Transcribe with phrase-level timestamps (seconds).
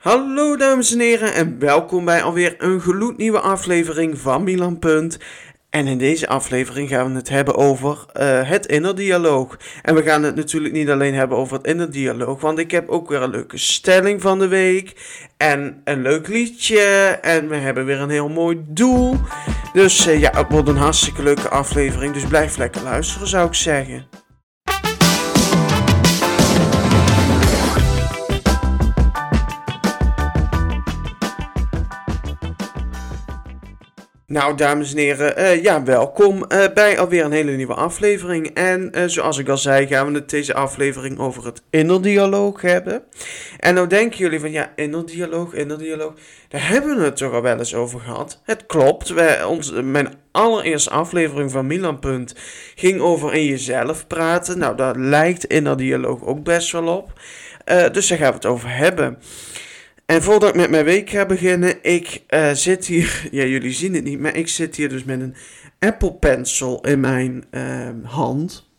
[0.00, 5.18] Hallo dames en heren en welkom bij alweer een gloednieuwe aflevering van Milan Punt.
[5.70, 9.58] En in deze aflevering gaan we het hebben over uh, het innerdialoog.
[9.82, 13.08] En we gaan het natuurlijk niet alleen hebben over het innerdialoog, want ik heb ook
[13.08, 14.92] weer een leuke stelling van de week.
[15.36, 16.80] En een leuk liedje.
[17.22, 19.16] En we hebben weer een heel mooi doel.
[19.72, 22.12] Dus uh, ja, het wordt een hartstikke leuke aflevering.
[22.12, 24.06] Dus blijf lekker luisteren, zou ik zeggen.
[34.30, 38.46] Nou, dames en heren, uh, ja, welkom uh, bij alweer een hele nieuwe aflevering.
[38.54, 43.02] En uh, zoals ik al zei, gaan we het deze aflevering over het innerdialoog hebben.
[43.58, 46.12] En nou denken jullie van, ja, innerdialoog, innerdialoog,
[46.48, 48.40] daar hebben we het toch al wel eens over gehad.
[48.44, 52.34] Het klopt, wij, ons, mijn allereerste aflevering van Milan Punt
[52.74, 54.58] ging over in jezelf praten.
[54.58, 57.12] Nou, daar lijkt innerdialoog ook best wel op.
[57.92, 59.18] dus daar gaan we het over hebben.
[60.10, 63.94] En voordat ik met mijn week ga beginnen, ik uh, zit hier, ja jullie zien
[63.94, 65.34] het niet, maar ik zit hier dus met een
[65.78, 68.70] Apple Pencil in mijn uh, hand.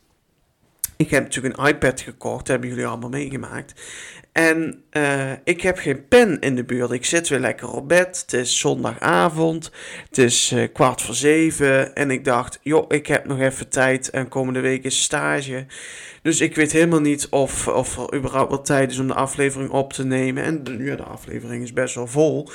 [0.96, 3.80] Ik heb natuurlijk een iPad gekocht, dat hebben jullie allemaal meegemaakt.
[4.32, 6.90] En uh, ik heb geen pen in de buurt.
[6.90, 8.20] Ik zit weer lekker op bed.
[8.20, 9.70] Het is zondagavond.
[10.08, 11.94] Het is uh, kwart voor zeven.
[11.94, 14.10] En ik dacht, joh, ik heb nog even tijd.
[14.10, 15.66] En komende week is stage.
[16.22, 19.70] Dus ik weet helemaal niet of, of er überhaupt wel tijd is om de aflevering
[19.70, 20.44] op te nemen.
[20.44, 22.48] En ja, de aflevering is best wel vol.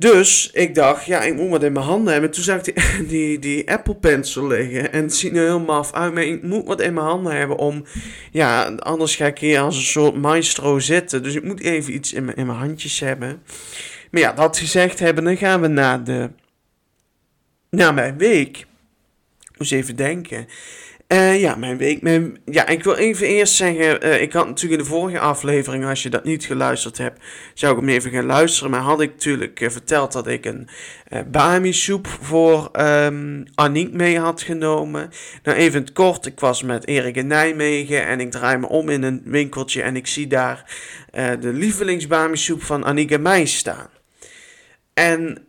[0.00, 2.30] Dus ik dacht, ja, ik moet wat in mijn handen hebben.
[2.30, 4.92] Toen zag ik die, die, Apple Pencil liggen.
[4.92, 6.14] En het ziet er heel maf uit.
[6.14, 7.84] Maar ik moet wat in mijn handen hebben om...
[8.30, 11.22] Ja, anders ga ik hier als een soort maestro zitten.
[11.22, 13.42] Dus ik moet even iets in mijn, in mijn handjes hebben.
[14.10, 16.30] Maar ja, dat gezegd hebben, dan gaan we naar de...
[17.70, 18.58] Naar mijn week.
[19.38, 20.46] Ik moest even denken.
[21.12, 22.28] Uh, ja, mijn week.
[22.44, 24.06] Ja, ik wil even eerst zeggen.
[24.06, 27.20] Uh, ik had natuurlijk in de vorige aflevering, als je dat niet geluisterd hebt,
[27.54, 28.70] zou ik hem even gaan luisteren.
[28.70, 30.68] Maar had ik natuurlijk uh, verteld dat ik een
[31.30, 35.10] Bami soep voor um, Aniek mee had genomen.
[35.42, 36.26] Nou, even het kort.
[36.26, 39.96] Ik was met Erik in Nijmegen en ik draai me om in een winkeltje en
[39.96, 40.76] ik zie daar
[41.40, 43.88] de lievelingsbami soep van Aniek en mij staan.
[44.94, 45.46] En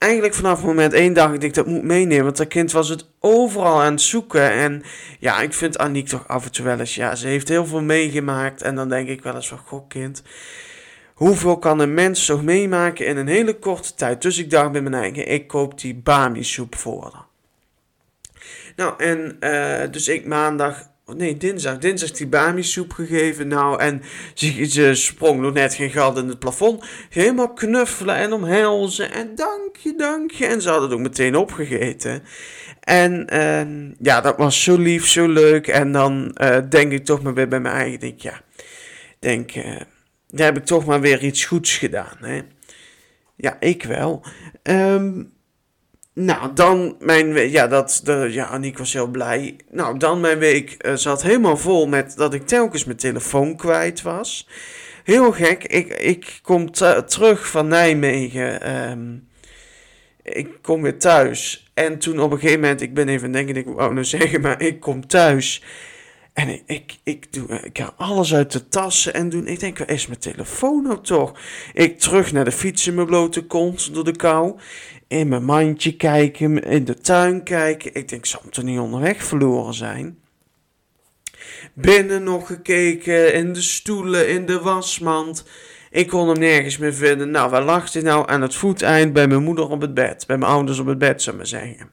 [0.00, 2.24] eigenlijk vanaf moment één dacht ik dat ik dat moet meenemen.
[2.24, 4.50] Want dat kind was het overal aan het zoeken.
[4.50, 4.82] En
[5.18, 6.94] ja, ik vind Aniek toch af en toe wel eens...
[6.94, 8.62] Ja, ze heeft heel veel meegemaakt.
[8.62, 10.22] En dan denk ik wel eens van, goh kind...
[11.14, 14.22] Hoeveel kan een mens toch meemaken in een hele korte tijd?
[14.22, 17.26] Dus ik dacht bij mijn eigen, ik koop die Bami soep voor.
[18.76, 21.78] Nou, en uh, dus ik maandag Oh, nee, dinsdag.
[21.78, 23.48] Dinsdag die Bami soep gegeven.
[23.48, 24.02] Nou, en
[24.34, 26.84] ze, sprong nog net geen gat in het plafond.
[27.08, 29.12] Helemaal knuffelen en omhelzen.
[29.12, 30.46] En dankje, dankje.
[30.46, 32.22] En ze hadden het ook meteen opgegeten.
[32.80, 35.68] En uh, ja, dat was zo lief, zo leuk.
[35.68, 38.00] En dan uh, denk ik toch maar weer bij mijn eigen.
[38.00, 38.40] Denk, ja,
[39.18, 39.80] denk, uh,
[40.28, 42.16] daar heb ik toch maar weer iets goeds gedaan.
[42.20, 42.40] Hè?
[43.36, 44.24] Ja, ik wel.
[44.62, 45.32] Um,
[46.14, 47.50] nou, dan mijn week.
[47.50, 49.56] Ja, dat, de, ja, Aniek was heel blij.
[49.70, 54.02] Nou, dan mijn week uh, zat helemaal vol met dat ik telkens mijn telefoon kwijt
[54.02, 54.48] was.
[55.04, 55.64] Heel gek.
[55.64, 56.70] Ik, ik kom
[57.06, 58.76] terug van Nijmegen.
[58.90, 59.28] Um,
[60.22, 61.70] ik kom weer thuis.
[61.74, 64.62] En toen op een gegeven moment, ik ben even denken, ik wou nou zeggen, maar
[64.62, 65.62] ik kom thuis.
[66.32, 69.46] En ik, ik, ik, doe, ik haal alles uit de tassen en doen.
[69.46, 71.38] Ik denk, waar is mijn telefoon nou toch?
[71.72, 74.58] Ik terug naar de fiets in mijn blote kont door de kou
[75.10, 77.94] in mijn mandje kijken, in de tuin kijken.
[77.94, 80.18] Ik denk, hem toch niet onderweg verloren zijn?
[81.74, 85.44] Binnen nog gekeken, in de stoelen, in de wasmand.
[85.90, 87.30] Ik kon hem nergens meer vinden.
[87.30, 88.28] Nou, waar lag hij nou?
[88.28, 90.24] Aan het voeteind bij mijn moeder op het bed.
[90.26, 91.90] Bij mijn ouders op het bed, zou ik maar zeggen.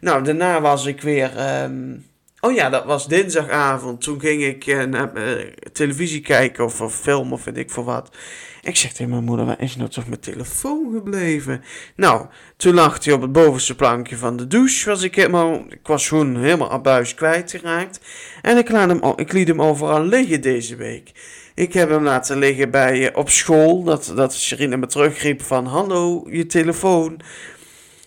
[0.00, 1.62] Nou, daarna was ik weer...
[1.62, 2.04] Um...
[2.44, 4.00] Oh ja, dat was dinsdagavond.
[4.00, 5.32] Toen ging ik uh, naar uh,
[5.72, 8.16] televisie kijken of, film of weet ik voor wat.
[8.62, 11.62] Ik zeg tegen mijn moeder, waar is nou toch mijn telefoon gebleven?
[11.96, 14.88] Nou, toen lag hij op het bovenste plankje van de douche.
[14.88, 18.00] Was ik, helemaal, ik was gewoon helemaal abuis kwijtgeraakt.
[18.42, 21.12] En ik, laat hem, ik liet hem overal liggen deze week.
[21.54, 23.82] Ik heb hem laten liggen bij, uh, op school.
[23.82, 27.20] Dat, dat Sherine me terugriep van, hallo, je telefoon.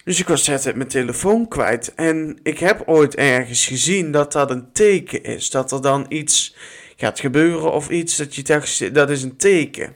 [0.08, 1.94] Dus ik was net mijn telefoon kwijt.
[1.96, 5.50] En ik heb ooit ergens gezien dat dat een teken is.
[5.50, 6.56] Dat er dan iets
[6.96, 8.16] gaat gebeuren of iets.
[8.16, 9.94] Dat je dacht, dat is een teken.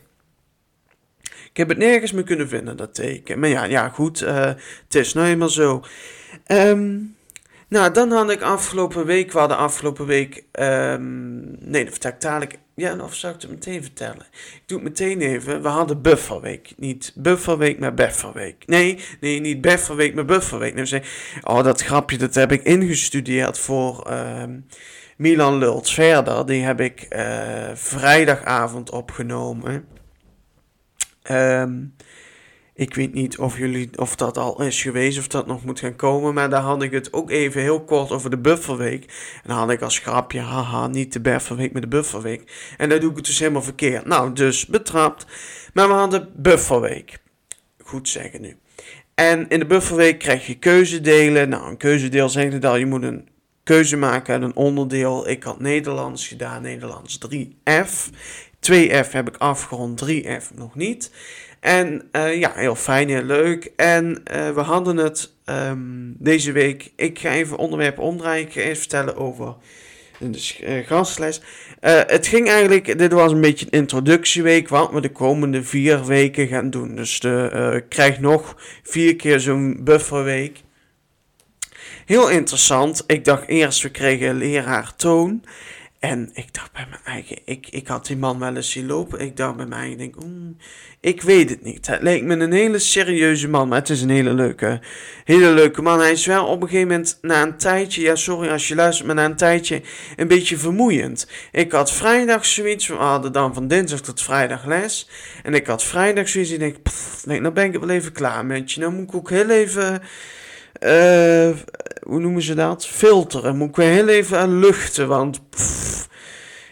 [1.22, 3.40] Ik heb het nergens meer kunnen vinden, dat teken.
[3.40, 4.46] Maar ja, ja goed, uh,
[4.84, 5.84] het is nou eenmaal zo.
[6.48, 7.16] Um,
[7.68, 12.22] nou, dan had ik afgelopen week, we hadden afgelopen week, um, nee, dat vertel ik
[12.22, 14.26] dadelijk, ja, of zou ik het meteen vertellen?
[14.32, 18.64] Ik doe het meteen even, we hadden bufferweek, niet bufferweek, maar bufferweek.
[18.66, 20.74] Nee, nee, niet bufferweek, maar bufferweek.
[20.74, 21.04] Nou, zei,
[21.42, 24.66] oh, dat grapje, dat heb ik ingestudeerd voor um,
[25.18, 26.46] Milan Lult verder.
[26.46, 29.86] Die heb ik uh, vrijdagavond opgenomen.
[31.22, 31.84] Ehm,
[32.82, 35.96] ik weet niet of, jullie, of dat al is geweest of dat nog moet gaan
[35.96, 36.34] komen.
[36.34, 39.04] Maar daar had ik het ook even heel kort over de bufferweek.
[39.34, 42.74] En dan had ik als grapje, haha, niet de bufferweek, maar de bufferweek.
[42.78, 44.06] En daar doe ik het dus helemaal verkeerd.
[44.06, 45.26] Nou, dus betrapt.
[45.74, 47.18] Maar we hadden bufferweek.
[47.84, 48.58] Goed zeggen nu.
[49.16, 51.50] En in de bufferweek krijg je keuzedelen.
[51.50, 53.30] Nou, een keuzedeel zegt dat je moet een
[53.64, 55.30] keuze maken uit een onderdeel.
[55.30, 58.10] Ik had Nederlands gedaan, Nederlands 3F.
[58.72, 61.12] 2F heb ik afgerond, 3F nog niet.
[61.62, 63.72] En uh, ja, heel fijn, heel leuk.
[63.76, 66.92] En uh, we hadden het um, deze week.
[66.96, 68.46] Ik ga even onderwerpen omdraaien.
[68.46, 69.56] Ik ga even vertellen over
[70.20, 71.42] de uh, gastles.
[71.80, 76.48] het ging eigenlijk, dit was een beetje een introductieweek, wat we de komende vier weken
[76.48, 76.96] gaan doen.
[76.96, 80.62] Dus de, ik krijg nog vier keer zo'n bufferweek.
[82.06, 83.04] Heel interessant.
[83.08, 85.44] Ik dacht eerst, we kregen leraar toon.
[86.02, 89.20] En ik dacht bij mijn eigen, ik, ik had die man wel eens zien lopen.
[89.20, 90.16] Ik dacht bij mij, ik denk,
[91.00, 91.88] ik weet het niet.
[91.88, 94.80] Het lijkt me een hele serieuze man, maar het is een hele leuke,
[95.24, 96.00] hele leuke man.
[96.00, 99.08] Hij is wel op een gegeven moment, na een tijdje, ja sorry als je luistert,
[99.08, 99.82] maar na een tijdje
[100.16, 101.28] een beetje vermoeiend.
[101.52, 105.10] Ik had vrijdag zoiets, we hadden dan van dinsdag tot vrijdag les.
[105.44, 106.78] En ik had vrijdag zoiets, ik denk,
[107.26, 108.80] nou ben ik wel even klaar met je.
[108.80, 110.02] Nou moet ik ook heel even...
[110.84, 111.50] Uh,
[112.02, 112.88] hoe noemen ze dat?
[112.88, 113.58] Filteren.
[113.58, 115.91] Moet ik weer heel even luchten, want pff,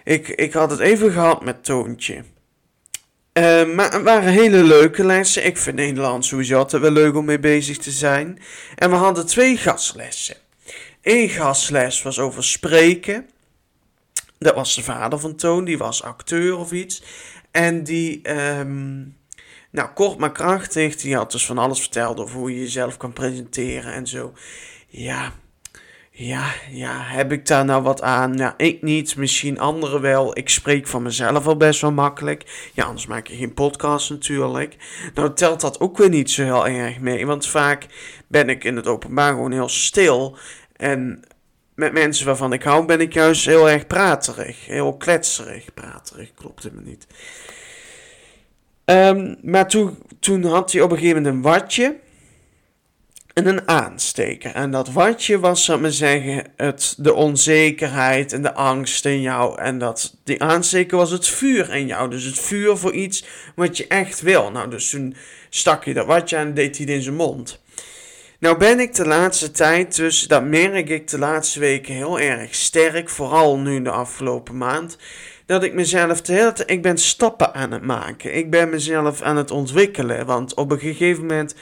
[0.09, 2.23] ik, ik had het even gehad met Toontje.
[3.33, 5.45] Uh, maar het waren hele leuke lessen.
[5.45, 8.39] Ik vind Nederlands sowieso altijd wel leuk om mee bezig te zijn.
[8.75, 10.35] En we hadden twee gastlessen.
[11.01, 13.29] Eén gastles was over spreken.
[14.37, 17.03] Dat was de vader van Toon, die was acteur of iets.
[17.51, 19.17] En die, um,
[19.71, 23.13] nou kort maar krachtig, die had dus van alles verteld over hoe je jezelf kan
[23.13, 24.33] presenteren en zo.
[24.87, 25.33] Ja,
[26.21, 28.37] ja, ja, heb ik daar nou wat aan?
[28.37, 30.37] Ja, ik niet, misschien anderen wel.
[30.37, 32.69] Ik spreek van mezelf al best wel makkelijk.
[32.73, 34.75] Ja, anders maak je geen podcast natuurlijk.
[35.13, 37.85] Nou telt dat ook weer niet zo heel erg mee, want vaak
[38.27, 40.37] ben ik in het openbaar gewoon heel stil.
[40.75, 41.23] En
[41.75, 45.73] met mensen waarvan ik hou ben ik juist heel erg praterig, heel kletserig.
[45.73, 47.07] Praterig, klopt helemaal niet.
[48.85, 51.99] Um, maar toen, toen had hij op een gegeven moment een watje
[53.39, 54.51] en een aansteker.
[54.53, 59.21] En dat watje was, zal ik maar zeggen, het, de onzekerheid en de angst in
[59.21, 59.59] jou.
[59.59, 62.09] En dat, die aansteker was het vuur in jou.
[62.09, 63.25] Dus het vuur voor iets
[63.55, 64.51] wat je echt wil.
[64.51, 65.15] Nou, dus toen
[65.49, 67.61] stak je dat watje aan en deed hij het in zijn mond.
[68.39, 72.55] Nou ben ik de laatste tijd, dus dat merk ik de laatste weken heel erg
[72.55, 73.09] sterk.
[73.09, 74.97] Vooral nu de afgelopen maand.
[75.45, 78.35] Dat ik mezelf de hele tijd, ik ben stappen aan het maken.
[78.35, 80.25] Ik ben mezelf aan het ontwikkelen.
[80.25, 81.55] Want op een gegeven moment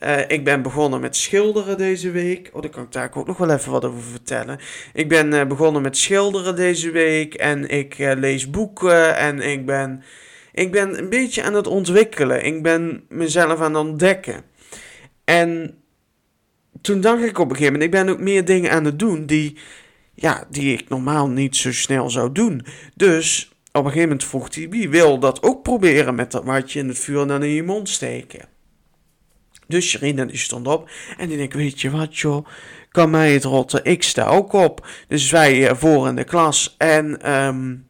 [0.00, 2.50] uh, ik ben begonnen met schilderen deze week.
[2.52, 4.58] Oh, daar kan ik daar ook nog wel even wat over vertellen.
[4.92, 7.34] Ik ben uh, begonnen met schilderen deze week.
[7.34, 9.16] En ik uh, lees boeken.
[9.16, 10.02] En ik ben,
[10.52, 12.44] ik ben een beetje aan het ontwikkelen.
[12.44, 14.42] Ik ben mezelf aan het ontdekken.
[15.24, 15.78] En
[16.80, 19.26] toen dacht ik op een gegeven moment, ik ben ook meer dingen aan het doen
[19.26, 19.56] die,
[20.14, 22.64] ja, die ik normaal niet zo snel zou doen.
[22.94, 26.78] Dus op een gegeven moment vroeg hij, wie wil dat ook proberen met dat watje
[26.78, 28.49] in het vuur en dan in je mond steken?
[29.70, 32.46] Dus Sherina die stond op en die denkt, weet je wat joh,
[32.88, 34.86] kan mij het rotten, ik sta ook op.
[35.08, 37.88] Dus wij uh, voor in de klas en um,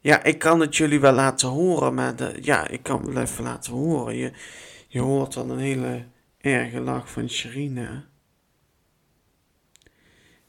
[0.00, 3.44] ja, ik kan het jullie wel laten horen, maar de, ja, ik kan wel even
[3.44, 4.16] laten horen.
[4.16, 4.32] Je,
[4.88, 6.04] je hoort dan een hele
[6.40, 8.04] erge lach van Sherina.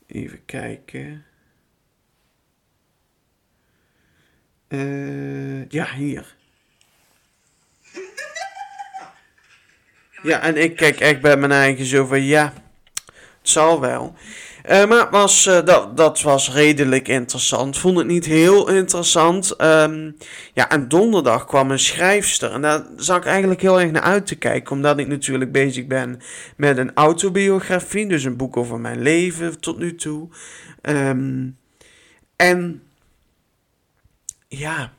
[0.07, 1.25] Even kijken.
[4.67, 6.37] Uh, ja, hier.
[10.23, 12.53] Ja, en ik kijk echt bij mijn eigen zo van ja,
[13.05, 14.15] het zal wel.
[14.69, 17.77] Uh, maar was, uh, dat, dat was redelijk interessant.
[17.77, 19.61] Vond het niet heel interessant.
[19.61, 20.17] Um,
[20.53, 22.51] ja, en donderdag kwam een schrijfster.
[22.51, 24.71] En daar zag ik eigenlijk heel erg naar uit te kijken.
[24.71, 26.21] Omdat ik natuurlijk bezig ben
[26.55, 28.07] met een autobiografie.
[28.07, 30.27] Dus een boek over mijn leven tot nu toe.
[30.81, 31.57] Um,
[32.35, 32.83] en
[34.47, 34.91] ja,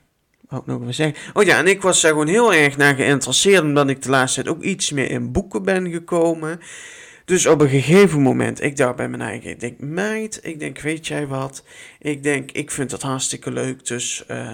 [0.51, 1.17] wat nog maar zeggen?
[1.33, 4.43] Oh ja, en ik was daar gewoon heel erg naar geïnteresseerd, omdat ik de laatste
[4.43, 6.61] tijd ook iets meer in boeken ben gekomen.
[7.25, 10.81] Dus op een gegeven moment, ik dacht bij mijn eigen, ik denk, meid, ik denk,
[10.81, 11.65] weet jij wat?
[11.99, 14.25] Ik denk, ik vind dat hartstikke leuk, dus...
[14.31, 14.53] Uh,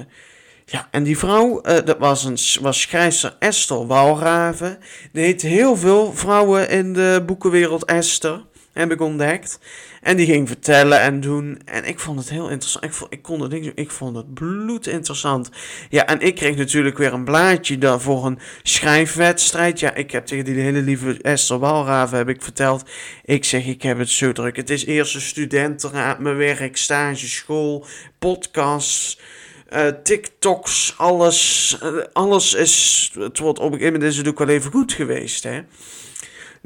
[0.69, 4.79] ja, en die vrouw, uh, dat was, een, was schrijfster Esther Walraven.
[5.13, 8.45] Die heet heel veel vrouwen in de boekenwereld Esther,
[8.77, 9.59] heb ik ontdekt.
[10.03, 11.61] En die ging vertellen en doen.
[11.65, 12.85] En ik vond het heel interessant.
[12.85, 15.51] Ik vond, ik kon het niet Ik vond het bloed interessant.
[15.91, 19.81] Ja, en ik kreeg natuurlijk weer een blaadje daar voor een schrijfwedstrijd.
[19.81, 22.91] Ja, ik heb tegen die hele lieve Esther Walraven heb ik verteld.
[23.25, 24.57] Ik zeg, ik heb het zo druk.
[24.57, 27.87] Het is eerste studentenraad, mijn werk, stage, school,
[28.19, 29.19] podcasts.
[29.67, 34.49] eh, TikToks, alles, eh, alles is, het wordt op een gegeven moment is ook wel
[34.49, 35.61] even goed geweest, hè.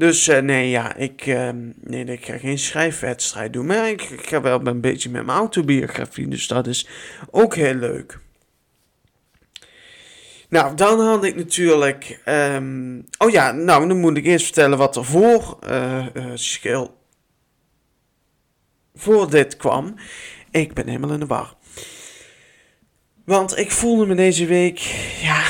[0.01, 4.67] Dus nee, ja, ik, ehm, nee, ik ga geen schrijfwedstrijd doen, maar ik, ga wel
[4.67, 6.87] een beetje met mijn autobiografie, dus dat is
[7.31, 8.19] ook heel leuk.
[10.49, 12.21] Nou, dan had ik natuurlijk.
[12.25, 16.97] Ehm, oh ja, nou, dan moet ik eerst vertellen wat er voor uh, schil.
[18.95, 19.95] Voor dit kwam.
[20.51, 21.55] Ik ben helemaal in de war.
[23.25, 24.79] Want ik voelde me deze week.
[25.21, 25.43] Ja,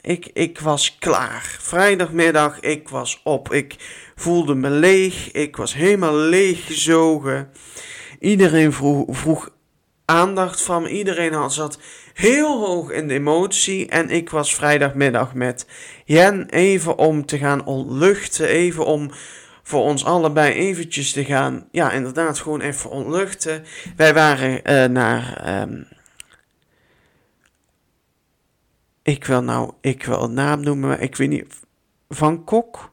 [0.00, 1.56] ik, ik was klaar.
[1.60, 3.52] Vrijdagmiddag, ik was op.
[3.52, 3.76] Ik
[4.16, 5.32] voelde me leeg.
[5.32, 7.50] Ik was helemaal leeggezogen.
[8.20, 8.72] Iedereen
[9.08, 9.50] vroeg,
[10.04, 10.86] aandacht van.
[10.86, 11.78] Iedereen had, zat
[12.14, 13.88] heel hoog in de emotie.
[13.88, 15.66] En ik was vrijdagmiddag met
[16.04, 18.46] Jen even om te gaan ontluchten.
[18.46, 19.10] Even om
[19.62, 21.68] voor ons allebei eventjes te gaan.
[21.70, 23.64] Ja, inderdaad, gewoon even ontluchten.
[23.96, 25.60] Wij waren uh, naar.
[25.62, 25.86] Um,
[29.08, 31.54] ik wil nou, ik wil een naam noemen, maar ik weet niet.
[32.08, 32.92] Van Kok?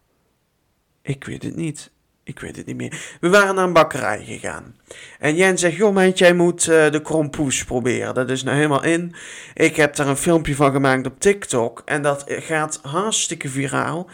[1.01, 1.91] Ik weet het niet.
[2.23, 3.17] Ik weet het niet meer.
[3.19, 4.75] We waren naar een bakkerij gegaan.
[5.19, 8.13] En Jen zegt, joh meid, jij moet uh, de krompoes proberen.
[8.13, 9.15] Dat is nou helemaal in.
[9.53, 11.81] Ik heb daar een filmpje van gemaakt op TikTok.
[11.85, 14.09] En dat gaat hartstikke viraal.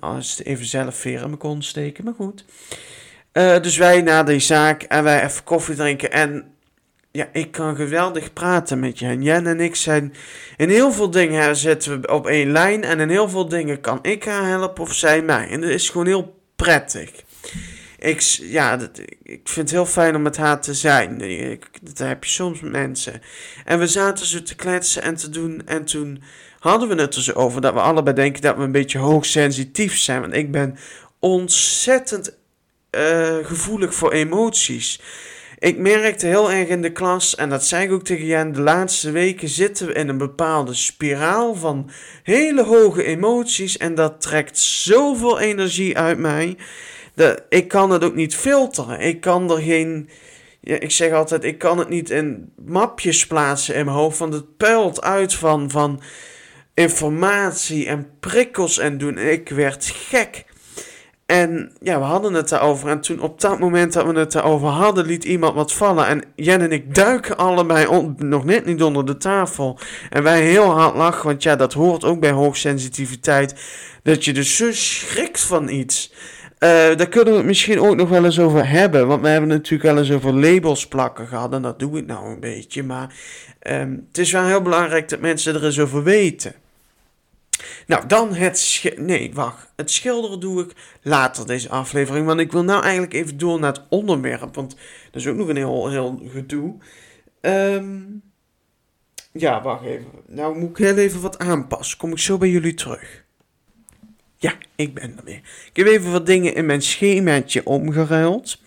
[0.00, 2.44] Als even zelf veer in steken, maar goed.
[3.32, 6.12] Uh, dus wij naar die zaak en wij even koffie drinken.
[6.12, 6.57] En
[7.18, 9.22] ja, ik kan geweldig praten met Jen.
[9.22, 10.14] Jen en ik zijn
[10.56, 12.84] in heel veel dingen zitten we op één lijn.
[12.84, 15.48] En in heel veel dingen kan ik haar helpen of zij mij.
[15.48, 17.10] En dat is gewoon heel prettig.
[17.98, 21.20] Ik, ja, dat, ik vind het heel fijn om met haar te zijn.
[21.20, 23.22] Ik, dat heb je soms met mensen.
[23.64, 25.62] En we zaten zo te kletsen en te doen.
[25.66, 26.22] En toen
[26.58, 29.98] hadden we het er zo over dat we allebei denken dat we een beetje hoogsensitief
[29.98, 30.20] zijn.
[30.20, 30.76] Want ik ben
[31.18, 32.36] ontzettend
[32.90, 35.00] uh, gevoelig voor emoties.
[35.58, 38.60] Ik merkte heel erg in de klas, en dat zei ik ook tegen Jan, de
[38.60, 41.90] laatste weken zitten we in een bepaalde spiraal van
[42.22, 43.76] hele hoge emoties.
[43.76, 46.56] En dat trekt zoveel energie uit mij.
[47.14, 49.00] Dat, ik kan het ook niet filteren.
[49.00, 50.08] Ik kan er geen.
[50.60, 54.18] Ik zeg altijd, ik kan het niet in mapjes plaatsen in mijn hoofd.
[54.18, 56.00] Want het puilt uit van, van
[56.74, 59.18] informatie en prikkels en doen.
[59.18, 60.44] Ik werd gek.
[61.28, 62.88] En ja, we hadden het daarover.
[62.88, 66.06] En toen op dat moment dat we het daarover hadden, liet iemand wat vallen.
[66.06, 69.78] En Jen en ik duiken allebei nog net niet onder de tafel.
[70.10, 73.54] En wij heel hard lachen, want ja, dat hoort ook bij hoogsensitiviteit.
[74.02, 76.12] Dat je dus zo schrikt van iets.
[76.58, 79.06] Uh, daar kunnen we het misschien ook nog wel eens over hebben.
[79.06, 81.52] Want we hebben natuurlijk wel eens over labels plakken gehad.
[81.52, 82.82] En dat doe ik nou een beetje.
[82.82, 83.14] Maar
[83.70, 86.54] um, het is wel heel belangrijk dat mensen er eens over weten.
[87.88, 89.72] Nou, dan het Nee, wacht.
[89.76, 92.26] Het schilderen doe ik later deze aflevering.
[92.26, 94.54] Want ik wil nou eigenlijk even door naar het onderwerp.
[94.54, 94.76] Want
[95.10, 96.74] dat is ook nog een heel, heel gedoe.
[97.40, 98.22] Um,
[99.32, 100.06] ja, wacht even.
[100.26, 101.98] Nou moet ik heel even wat aanpassen.
[101.98, 103.24] Kom ik zo bij jullie terug.
[104.36, 105.40] Ja, ik ben er weer.
[105.72, 108.60] Ik heb even wat dingen in mijn schemaatje omgeruild.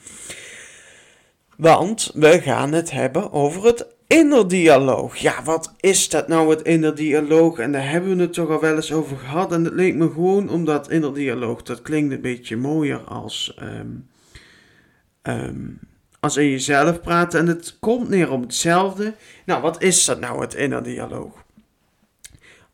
[1.57, 5.15] Want we gaan het hebben over het innerdialoog.
[5.15, 7.59] Ja, wat is dat nou, het innerdialoog?
[7.59, 9.51] En daar hebben we het toch al wel eens over gehad.
[9.51, 14.07] En het leek me gewoon omdat innerdialoog, dat klinkt een beetje mooier als, um,
[15.23, 15.79] um,
[16.19, 17.39] als in jezelf praten.
[17.39, 19.13] En het komt neer op hetzelfde.
[19.45, 21.43] Nou, wat is dat nou, het innerdialoog?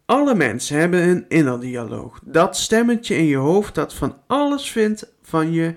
[0.06, 2.20] Alle mensen hebben een innerdialoog.
[2.24, 5.76] Dat stemmetje in je hoofd dat van alles vindt van je,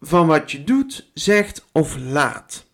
[0.00, 2.65] van wat je doet, zegt of laat.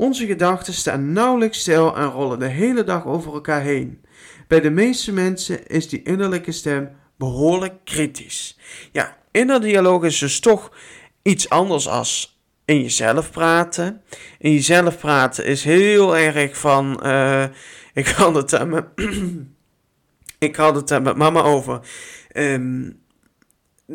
[0.00, 4.04] Onze gedachten staan nauwelijks stil en rollen de hele dag over elkaar heen.
[4.48, 8.58] Bij de meeste mensen is die innerlijke stem behoorlijk kritisch.
[8.92, 10.72] Ja, innerdialoog is dus toch
[11.22, 14.02] iets anders als in jezelf praten.
[14.38, 17.00] In jezelf praten is heel erg van.
[17.02, 17.44] Uh,
[17.94, 18.84] ik had het daar met,
[20.48, 21.80] ik had het met mama over.
[22.32, 23.00] Um,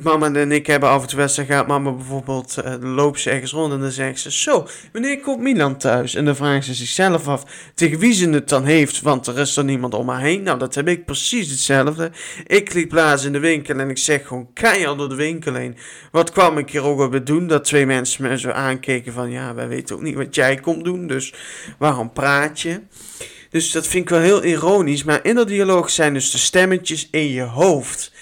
[0.01, 1.67] Mama en ik hebben af en toe wedstrijd gehad.
[1.67, 5.77] Mama bijvoorbeeld uh, loopt ze ergens rond en dan zegt ze: Zo, wanneer komt Milan
[5.77, 6.15] thuis?
[6.15, 9.57] En dan vraagt ze zichzelf af tegen wie ze het dan heeft, want er is
[9.57, 10.43] er niemand om haar heen.
[10.43, 12.11] Nou, dat heb ik precies hetzelfde.
[12.47, 15.77] Ik liep laatst in de winkel en ik zeg gewoon keihard door de winkel heen.
[16.11, 17.47] Wat kwam ik hier ook op doen?
[17.47, 20.83] Dat twee mensen me zo aankeken van: Ja, wij weten ook niet wat jij komt
[20.83, 21.33] doen, dus
[21.77, 22.81] waarom praat je?
[23.49, 25.03] Dus dat vind ik wel heel ironisch.
[25.03, 28.13] Maar in dat dialoog zijn dus de stemmetjes in je hoofd.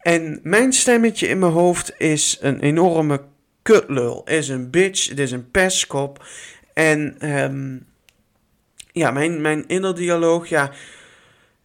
[0.00, 3.20] En mijn stemmetje in mijn hoofd is een enorme
[3.62, 4.22] kutlul.
[4.24, 6.24] Is een bitch, het is een pestkop.
[6.74, 7.86] En um,
[8.92, 10.70] ja, mijn, mijn innerdialoog, ja.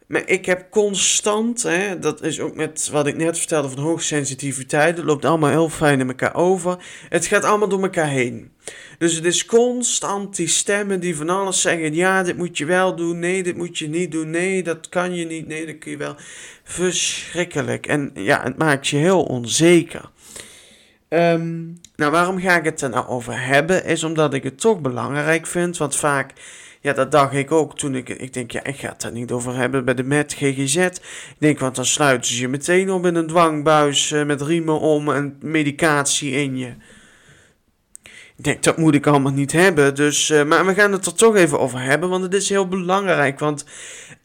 [0.06, 4.96] Maar ik heb constant, hè, dat is ook met wat ik net vertelde van hoogsensitiviteit,
[4.96, 6.76] het loopt allemaal heel fijn in elkaar over.
[7.08, 8.50] Het gaat allemaal door elkaar heen.
[8.98, 11.94] Dus het is constant die stemmen die van alles zeggen.
[11.94, 13.18] Ja, dit moet je wel doen.
[13.18, 14.30] Nee, dit moet je niet doen.
[14.30, 15.46] Nee, dat kan je niet.
[15.46, 16.14] Nee, dat kun je wel.
[16.64, 17.86] Verschrikkelijk.
[17.86, 20.10] En ja, het maakt je heel onzeker.
[21.08, 21.64] Ehm,
[21.96, 23.84] nou, waarom ga ik het er nou over hebben?
[23.84, 25.76] Is omdat ik het toch belangrijk vind.
[25.76, 26.32] Want vaak
[26.86, 28.08] ja, dat dacht ik ook toen ik...
[28.08, 30.76] Ik denk, ja, ik ga het er niet over hebben bij de MET GGZ.
[30.76, 34.80] Ik denk, want dan sluiten ze je meteen op in een dwangbuis uh, met riemen
[34.80, 36.74] om en medicatie in je.
[38.38, 39.94] Ik denk, dat moet ik allemaal niet hebben.
[39.94, 42.68] Dus, uh, maar we gaan het er toch even over hebben, want het is heel
[42.68, 43.38] belangrijk.
[43.38, 43.64] Want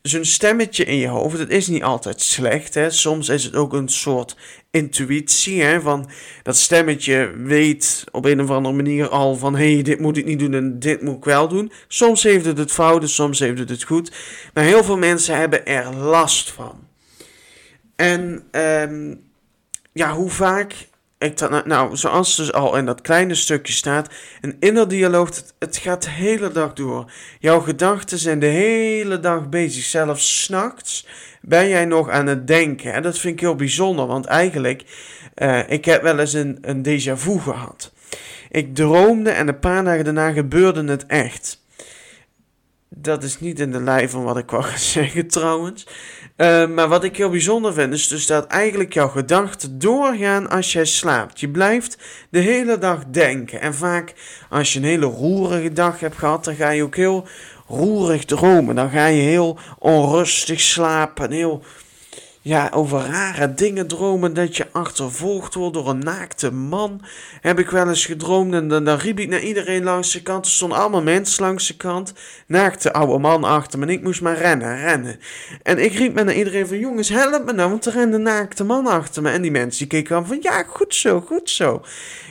[0.02, 2.74] zo'n stemmetje in je hoofd, dat is niet altijd slecht.
[2.74, 2.90] Hè?
[2.90, 4.38] Soms is het ook een soort
[4.72, 5.62] intuïtie.
[5.62, 5.82] Hè?
[5.82, 6.10] Van
[6.44, 9.56] dat stemmetje weet op een of andere manier al van...
[9.56, 11.72] hé, hey, dit moet ik niet doen en dit moet ik wel doen.
[11.88, 14.12] Soms heeft het het fout, soms heeft het het goed.
[14.54, 16.88] Maar heel veel mensen hebben er last van.
[17.96, 19.22] En um,
[19.92, 20.88] ja, hoe vaak
[21.30, 24.10] dat, nou, zoals dus al in dat kleine stukje staat,
[24.42, 27.12] een innerdialoog, het, het gaat de hele dag door.
[27.40, 31.06] Jouw gedachten zijn de hele dag bezig, zelfs s'nachts
[31.42, 32.94] ben jij nog aan het denken.
[32.94, 34.84] En dat vind ik heel bijzonder, want eigenlijk,
[35.36, 37.92] uh, ik heb wel eens een, een déjà vu gehad.
[38.50, 41.60] Ik droomde en een paar dagen daarna gebeurde het echt.
[42.90, 45.88] Dat is niet in de lijn van wat ik wou zeggen trouwens.
[46.42, 50.72] Uh, maar wat ik heel bijzonder vind, is dus dat eigenlijk jouw gedachten doorgaan als
[50.72, 51.40] jij slaapt.
[51.40, 51.98] Je blijft
[52.30, 53.62] de hele dag denken.
[53.62, 54.14] En vaak
[54.50, 57.28] als je een hele roerige dag hebt gehad, dan ga je ook heel
[57.68, 58.76] roerig dromen.
[58.76, 61.32] Dan ga je heel onrustig slapen.
[61.32, 61.64] Heel
[62.44, 64.34] ja, over rare dingen dromen.
[64.34, 67.02] Dat je achtervolgd wordt door een naakte man.
[67.42, 68.54] Heb ik wel eens gedroomd.
[68.54, 70.46] En dan, dan riep ik naar iedereen langs de kant.
[70.46, 72.14] Er stonden allemaal mensen langs de kant.
[72.48, 73.86] Naakte oude man achter me.
[73.86, 75.20] En ik moest maar rennen, rennen.
[75.64, 76.80] En ik riep me naar iedereen van...
[76.80, 77.70] Jongens, help me nou.
[77.70, 79.30] Want er rende naakte man achter me.
[79.30, 80.38] En die mensen die keken aan van...
[80.42, 81.82] Ja, goed zo, goed zo.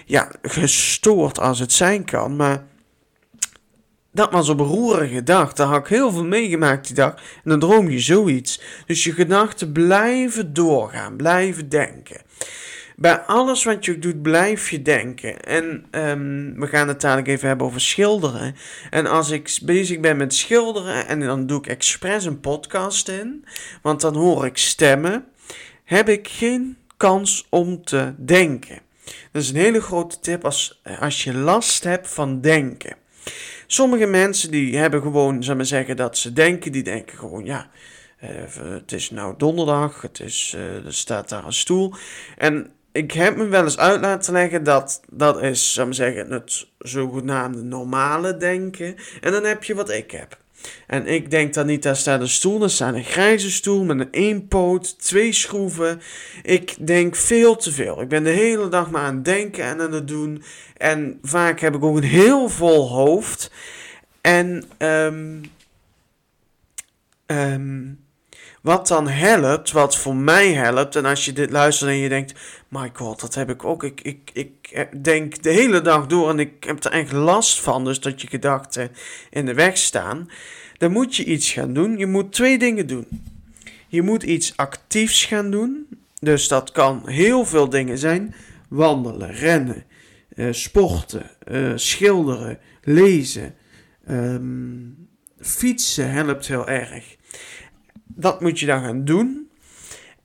[0.07, 2.37] Ja, gestoord als het zijn kan.
[2.37, 2.63] Maar
[4.13, 5.53] dat was een roerige dag.
[5.53, 7.15] Daar had ik heel veel meegemaakt die dag.
[7.15, 8.61] En dan droom je zoiets.
[8.87, 12.21] Dus je gedachten blijven doorgaan, blijven denken.
[12.97, 15.41] Bij alles wat je doet, blijf je denken.
[15.45, 18.57] En um, we gaan het dadelijk even hebben over schilderen.
[18.91, 23.45] En als ik bezig ben met schilderen en dan doe ik expres een podcast in,
[23.83, 25.25] want dan hoor ik stemmen,
[25.85, 28.79] heb ik geen kans om te denken.
[29.33, 32.97] Dat is een hele grote tip als, als je last hebt van denken.
[33.73, 37.71] Sommige mensen die hebben gewoon, zou maar zeggen, dat ze denken, die denken gewoon, ja,
[38.23, 41.95] uh, het is nou donderdag, het is, uh, er staat daar een stoel.
[42.37, 46.31] En ik heb me wel eens uit laten leggen dat dat is, zou maar zeggen,
[46.31, 48.97] het zogenaamde normale denken.
[49.21, 50.39] En dan heb je wat ik heb.
[50.87, 54.01] En ik denk dan niet, daar staat een stoel, daar staat een grijze stoel met
[54.01, 56.01] een één poot, twee schroeven.
[56.43, 58.01] Ik denk veel te veel.
[58.01, 60.43] Ik ben de hele dag maar aan het denken en aan het doen.
[60.77, 63.51] En vaak heb ik ook een heel vol hoofd.
[64.21, 65.43] En um,
[67.27, 67.99] um,
[68.61, 72.35] wat dan helpt, wat voor mij helpt, en als je dit luistert en je denkt,
[72.69, 73.85] my god, dat heb ik ook.
[73.85, 77.85] Ik, ik, ik denk de hele dag door en ik heb er echt last van,
[77.85, 78.91] dus dat je gedachten
[79.31, 80.31] in de weg staan.
[80.79, 81.99] Dan moet je iets gaan doen.
[81.99, 83.07] Je moet twee dingen doen.
[83.89, 85.87] Je moet iets actiefs gaan doen.
[86.21, 88.35] Dus dat kan heel veel dingen zijn.
[88.69, 89.85] Wandelen, rennen,
[90.35, 93.55] uh, sporten, uh, schilderen, lezen,
[94.11, 95.09] um,
[95.41, 97.17] fietsen helpt heel erg
[98.15, 99.51] dat moet je dan gaan doen.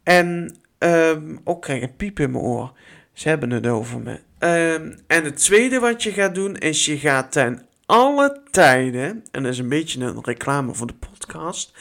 [0.03, 2.71] En um, ook krijg ik een piep in mijn oor.
[3.13, 4.11] Ze hebben het over me.
[4.13, 9.43] Um, en het tweede wat je gaat doen is je gaat ten alle tijden, en
[9.43, 11.73] dat is een beetje een reclame voor de podcast.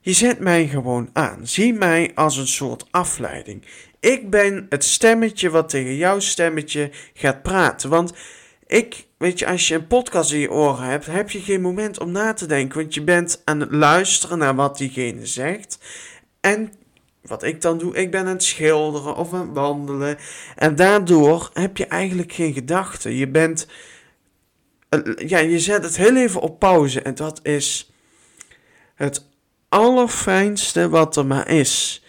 [0.00, 1.46] Je zet mij gewoon aan.
[1.46, 3.64] Zie mij als een soort afleiding.
[4.00, 7.90] Ik ben het stemmetje wat tegen jouw stemmetje gaat praten.
[7.90, 8.12] Want
[8.66, 12.00] ik, weet je, als je een podcast in je oren hebt, heb je geen moment
[12.00, 12.78] om na te denken.
[12.80, 15.78] Want je bent aan het luisteren naar wat diegene zegt.
[16.40, 16.72] En
[17.22, 20.18] wat ik dan doe, ik ben aan het schilderen of aan het wandelen.
[20.56, 23.14] En daardoor heb je eigenlijk geen gedachten.
[23.14, 23.66] Je bent,
[24.88, 27.02] eh, ja, je zet het heel even op pauze.
[27.02, 27.92] En dat is
[28.94, 29.26] het
[29.68, 32.04] allerfijnste wat er maar is.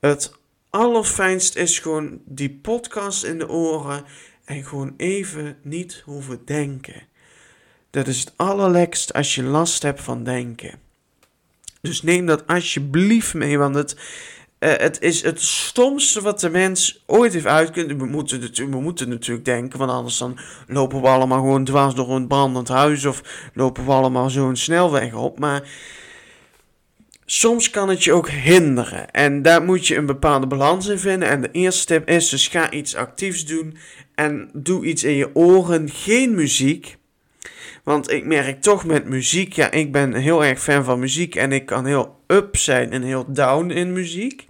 [0.00, 0.32] Het
[0.70, 4.04] allerfijnste is gewoon die podcast in de oren
[4.44, 7.02] en gewoon even niet hoeven denken.
[7.90, 10.78] Dat is het allerlekst als je last hebt van denken.
[11.80, 13.96] Dus neem dat alsjeblieft mee, want het,
[14.58, 18.00] uh, het is het stomste wat de mens ooit heeft uitgekund.
[18.00, 22.10] We moeten, we moeten natuurlijk denken, want anders dan lopen we allemaal gewoon dwars door
[22.10, 25.38] een brandend huis of lopen we allemaal zo'n snelweg op.
[25.38, 25.62] Maar
[27.24, 29.10] soms kan het je ook hinderen.
[29.10, 31.28] En daar moet je een bepaalde balans in vinden.
[31.28, 33.76] En de eerste tip is dus ga iets actiefs doen.
[34.14, 35.90] En doe iets in je oren.
[35.90, 36.96] Geen muziek.
[37.82, 41.52] Want ik merk toch met muziek, ja, ik ben heel erg fan van muziek en
[41.52, 44.46] ik kan heel up zijn en heel down in muziek.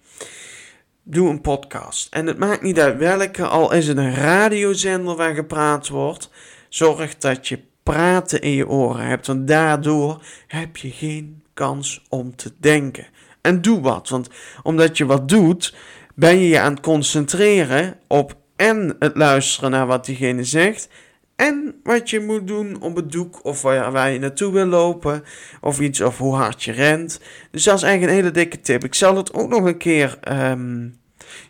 [1.03, 2.15] Doe een podcast.
[2.15, 6.31] En het maakt niet uit welke, al is het een radiozender waar gepraat wordt.
[6.69, 12.37] Zorg dat je praten in je oren hebt, want daardoor heb je geen kans om
[12.37, 13.07] te denken.
[13.41, 14.29] En doe wat, want
[14.63, 15.75] omdat je wat doet,
[16.15, 20.89] ben je je aan het concentreren op en het luisteren naar wat diegene zegt
[21.37, 25.25] en wat je moet doen op het doek, of waar, waar je naartoe wil lopen,
[25.61, 27.21] of iets, of hoe hard je rent.
[27.51, 28.85] Dus dat is eigenlijk een hele dikke tip.
[28.85, 30.19] Ik zal het ook nog een keer,
[30.51, 30.99] um,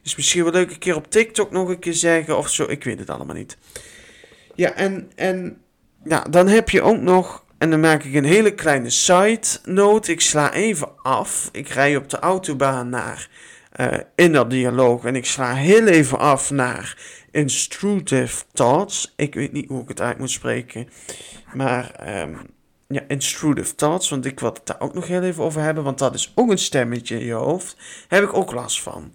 [0.02, 2.84] is misschien wel leuk, een keer op TikTok nog een keer zeggen, of zo, ik
[2.84, 3.56] weet het allemaal niet.
[4.54, 5.60] Ja, en, en
[6.04, 10.10] ja, dan heb je ook nog, en dan maak ik een hele kleine side note.
[10.10, 11.48] Ik sla even af.
[11.52, 13.28] Ik rij op de autobaan naar
[13.80, 16.98] uh, in dat dialoog en ik sla heel even af naar
[17.30, 19.12] Instructive Thoughts.
[19.16, 20.88] Ik weet niet hoe ik het uit moet spreken.
[21.54, 22.38] Maar um,
[22.88, 24.08] ja, Instructive Thoughts.
[24.08, 25.84] Want ik wil het daar ook nog heel even over hebben.
[25.84, 27.76] Want dat is ook een stemmetje in je hoofd.
[28.08, 29.14] Heb ik ook last van.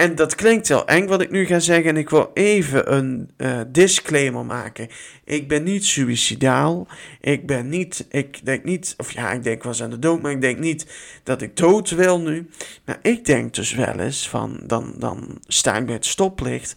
[0.00, 1.90] En dat klinkt heel eng wat ik nu ga zeggen.
[1.90, 4.88] En ik wil even een uh, disclaimer maken.
[5.24, 6.88] Ik ben niet suicidaal.
[7.20, 8.06] Ik ben niet.
[8.10, 8.94] Ik denk niet.
[8.96, 10.22] Of ja, ik denk wel eens aan de dood.
[10.22, 10.86] Maar ik denk niet
[11.22, 12.50] dat ik dood wil nu.
[12.84, 14.60] Maar ik denk dus wel eens van.
[14.62, 16.76] Dan, dan sta ik bij het stoplicht.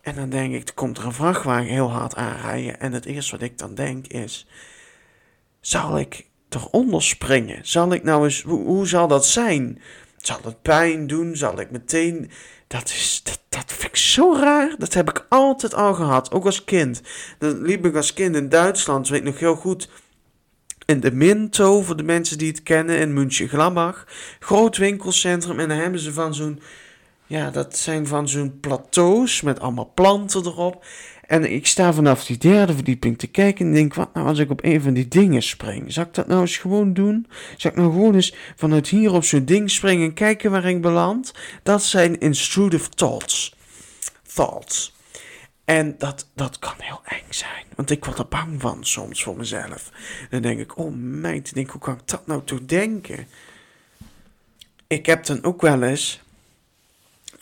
[0.00, 2.80] En dan denk ik, er komt er een vrachtwagen heel hard aanrijden.
[2.80, 4.46] En het eerste wat ik dan denk is,
[5.60, 7.58] zal ik eronder springen?
[7.62, 9.80] Zal ik nou eens, hoe, hoe zal dat zijn?
[10.16, 11.36] Zal het pijn doen?
[11.36, 12.30] Zal ik meteen,
[12.70, 14.74] dat is, dat, dat vind ik zo raar.
[14.78, 17.02] Dat heb ik altijd al gehad, ook als kind.
[17.38, 19.88] Dan liep ik als kind in Duitsland, weet ik nog heel goed
[20.86, 24.06] in de Minto, voor de mensen die het kennen, in München-Gladbach.
[24.40, 26.60] Groot winkelcentrum en dan hebben ze van zo'n
[27.26, 30.84] ja, dat zijn van zo'n plateaus met allemaal planten erop.
[31.30, 34.50] En ik sta vanaf die derde verdieping te kijken en denk, wat nou als ik
[34.50, 35.92] op een van die dingen spring?
[35.92, 37.26] Zal ik dat nou eens gewoon doen?
[37.56, 40.80] Zal ik nou gewoon eens vanuit hier op zo'n ding springen en kijken waar ik
[40.80, 41.34] beland?
[41.62, 43.54] Dat zijn intrusive thoughts.
[44.34, 44.94] Thoughts.
[45.64, 47.64] En dat, dat kan heel eng zijn.
[47.76, 49.90] Want ik word er bang van soms voor mezelf.
[50.30, 53.26] Dan denk ik, oh meid, denk, hoe kan ik dat nou toch denken?
[54.86, 56.20] Ik heb dan ook wel eens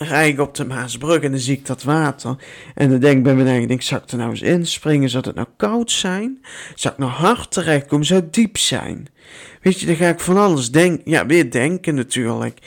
[0.01, 2.37] rij ik op de Maasbrug en dan zie ik dat water.
[2.75, 5.11] En dan denk ik bij mijn eigen, denk, zou ik er nou eens inspringen?
[5.11, 6.45] Zou het nou koud zijn?
[6.75, 8.07] Zou ik nou hard terechtkomen?
[8.07, 9.09] Zou het diep zijn?
[9.63, 11.11] Weet je, dan ga ik van alles denken.
[11.11, 12.59] Ja, weer denken natuurlijk.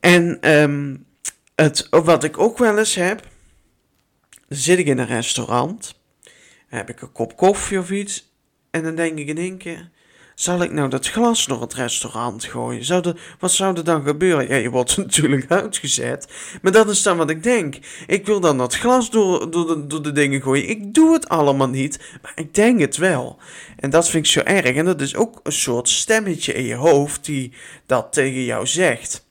[0.00, 1.06] En um,
[1.54, 3.26] het, wat ik ook wel eens heb,
[4.48, 6.00] dan zit ik in een restaurant,
[6.66, 8.32] heb ik een kop koffie of iets,
[8.70, 9.90] en dan denk ik in één keer,
[10.38, 12.84] zal ik nou dat glas door het restaurant gooien?
[12.84, 14.48] Zou wat zou er dan gebeuren?
[14.48, 16.28] Ja, je wordt natuurlijk uitgezet.
[16.62, 17.78] Maar dat is dan wat ik denk.
[18.06, 20.68] Ik wil dan dat glas door, door, de, door de dingen gooien.
[20.68, 23.38] Ik doe het allemaal niet, maar ik denk het wel.
[23.76, 24.76] En dat vind ik zo erg.
[24.76, 27.52] En dat is ook een soort stemmetje in je hoofd die
[27.86, 29.26] dat tegen jou zegt.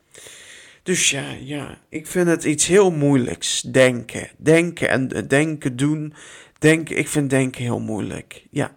[0.83, 3.61] Dus ja, ja, ik vind het iets heel moeilijks.
[3.61, 4.29] Denken.
[4.37, 6.13] Denken en denken doen.
[6.59, 8.43] Denken, ik vind denken heel moeilijk.
[8.51, 8.75] Ja.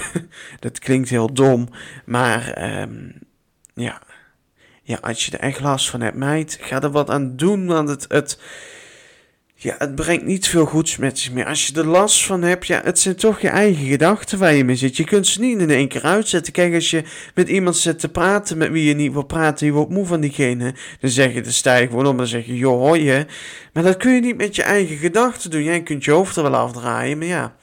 [0.60, 1.68] dat klinkt heel dom,
[2.04, 3.12] maar um,
[3.74, 4.02] ja.
[4.82, 7.88] ja, als je er echt last van hebt, meid, ga er wat aan doen, want
[7.88, 8.38] het, het,
[9.60, 11.44] ja, het brengt niet veel goeds met zich mee.
[11.44, 14.64] Als je er last van hebt, ja, het zijn toch je eigen gedachten waar je
[14.64, 14.96] mee zit.
[14.96, 16.52] Je kunt ze niet in één keer uitzetten.
[16.52, 19.72] Kijk, als je met iemand zit te praten met wie je niet wil praten, je
[19.72, 22.56] wordt moe van diegene, dan zeg je, dan sta gewoon op en dan zeg je,
[22.56, 23.26] joh, hoor je.
[23.72, 25.62] Maar dat kun je niet met je eigen gedachten doen.
[25.62, 27.56] Jij kunt je hoofd er wel afdraaien, maar ja.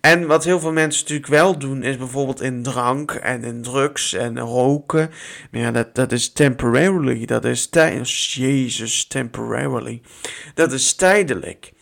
[0.00, 4.12] En wat heel veel mensen natuurlijk wel doen, is bijvoorbeeld in drank en in drugs
[4.12, 5.10] en roken.
[5.50, 7.24] Maar ja, dat, dat is temporarily.
[7.24, 8.34] Dat is tijdens.
[8.34, 10.00] Jezus, temporarily.
[10.54, 11.72] Dat is tijdelijk.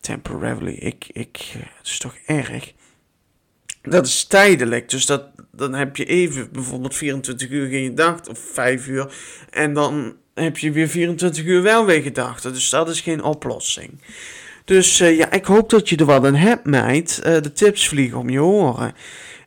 [0.00, 0.72] Temporarily.
[0.72, 2.72] Ik, ik, het is toch erg.
[3.82, 4.88] Dat is tijdelijk.
[4.88, 9.14] Dus dat, dan heb je even bijvoorbeeld 24 uur geen gedacht, of 5 uur.
[9.50, 12.42] En dan heb je weer 24 uur wel weer gedacht.
[12.42, 14.00] Dus dat is geen oplossing.
[14.70, 17.22] Dus uh, ja, ik hoop dat je er wat aan hebt, meid.
[17.26, 18.94] Uh, de tips vliegen om je oren.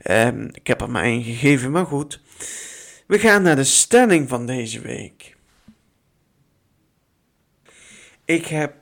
[0.03, 2.21] Uh, ik heb er maar één gegeven, maar goed.
[3.07, 5.35] We gaan naar de stelling van deze week.
[8.25, 8.73] Ik heb.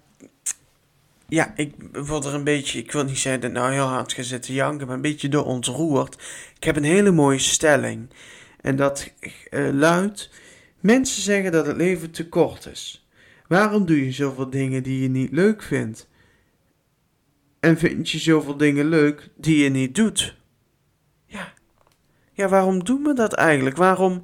[1.27, 2.79] Ja, ik word er een beetje.
[2.79, 5.45] Ik wil niet zeggen dat nou heel hard ga zitten janken, maar een beetje door
[5.45, 6.15] ontroerd.
[6.55, 8.09] Ik heb een hele mooie stelling.
[8.61, 9.11] En dat
[9.49, 10.29] uh, luidt:
[10.79, 13.07] Mensen zeggen dat het leven te kort is.
[13.47, 16.09] Waarom doe je zoveel dingen die je niet leuk vindt?
[17.61, 20.35] En vind je zoveel dingen leuk die je niet doet?
[21.25, 21.53] Ja.
[22.33, 23.77] Ja, waarom doen we dat eigenlijk?
[23.77, 24.23] Waarom,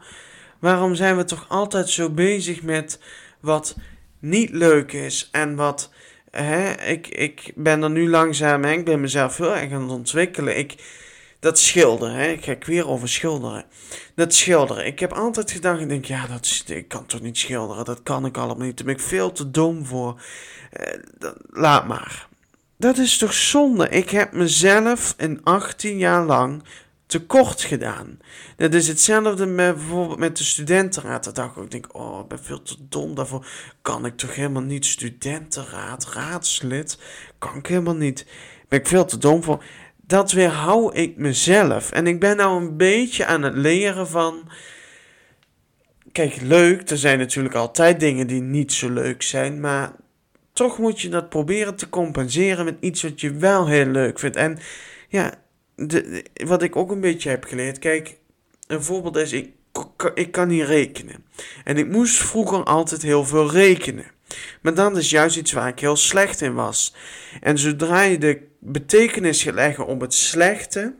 [0.59, 2.99] Waarom zijn we toch altijd zo bezig met
[3.39, 3.75] wat
[4.19, 5.91] niet leuk is en wat.
[6.31, 9.91] Hè, ik, ik ben er nu langzaam, hè, ik ben mezelf heel erg aan het
[9.91, 10.57] ontwikkelen.
[10.57, 10.75] Ik,
[11.39, 13.65] dat schilderen, hè, ik ga weer over schilderen.
[14.15, 17.85] Dat schilderen, ik heb altijd gedacht, ik denk, ja, dat ik kan toch niet schilderen,
[17.85, 18.77] dat kan ik allemaal niet.
[18.77, 20.21] Daar ben ik veel te dom voor.
[20.71, 20.99] Eh,
[21.49, 22.27] laat maar.
[22.77, 23.89] Dat is toch zonde?
[23.89, 26.63] Ik heb mezelf in 18 jaar lang
[27.05, 28.19] tekort gedaan.
[28.55, 31.23] Dat is hetzelfde met bijvoorbeeld met de studentenraad.
[31.23, 33.45] Dat dacht ik, ik denk, oh, ik ben veel te dom daarvoor.
[33.81, 36.99] Kan ik toch helemaal niet studentenraad, raadslid?
[37.37, 38.25] Kan ik helemaal niet.
[38.67, 39.63] Ben ik veel te dom voor.
[40.01, 41.91] Dat weerhou ik mezelf.
[41.91, 44.49] En ik ben nou een beetje aan het leren van...
[46.11, 49.91] Kijk, leuk, er zijn natuurlijk altijd dingen die niet zo leuk zijn, maar
[50.57, 54.35] toch moet je dat proberen te compenseren met iets wat je wel heel leuk vindt.
[54.35, 54.59] En
[55.07, 55.33] ja,
[55.75, 58.17] de, wat ik ook een beetje heb geleerd, kijk,
[58.67, 59.49] een voorbeeld is, ik,
[60.13, 61.25] ik kan niet rekenen.
[61.63, 64.05] En ik moest vroeger altijd heel veel rekenen.
[64.61, 66.93] Maar dat is juist iets waar ik heel slecht in was.
[67.41, 70.93] En zodra je de betekenis gaat leggen op het slechte,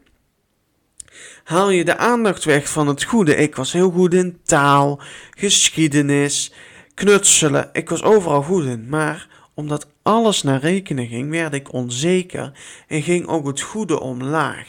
[1.44, 3.36] haal je de aandacht weg van het goede.
[3.36, 5.02] Ik was heel goed in taal,
[5.38, 6.54] geschiedenis,
[6.94, 7.70] knutselen.
[7.74, 8.90] Ik was overal goed in.
[8.90, 12.52] Maar omdat alles naar rekenen ging, werd ik onzeker
[12.88, 14.68] en ging ook het goede omlaag.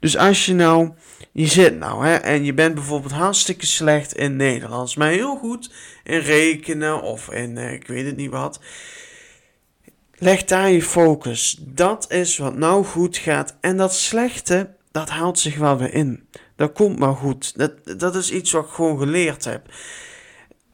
[0.00, 0.90] Dus als je nou,
[1.32, 5.70] je zit nou hè, en je bent bijvoorbeeld hartstikke slecht in Nederlands, maar heel goed
[6.04, 8.60] in rekenen of in eh, ik weet het niet wat.
[10.14, 11.58] Leg daar je focus.
[11.60, 13.56] Dat is wat nou goed gaat.
[13.60, 16.28] En dat slechte, dat haalt zich wel weer in.
[16.56, 17.58] Dat komt maar goed.
[17.58, 19.66] Dat, dat is iets wat ik gewoon geleerd heb